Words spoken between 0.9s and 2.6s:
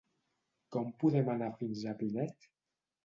podem anar fins a Pinet?